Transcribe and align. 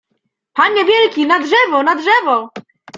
—Panie 0.57 0.85
wielki, 0.85 1.25
na 1.25 1.39
drzewo! 1.39 1.83
na 1.83 1.95
drzewo! 1.95 2.49